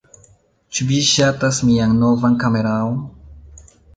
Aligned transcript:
Ĉu 0.77 0.85
vi 0.91 1.01
ŝatas 1.09 1.59
mian 1.69 1.93
novan 2.05 2.39
kameraon? 2.47 2.99